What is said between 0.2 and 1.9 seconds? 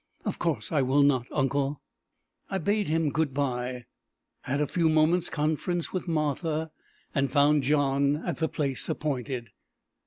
"Of course I will not, uncle."